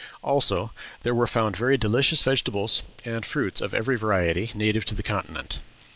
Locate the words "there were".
1.03-1.27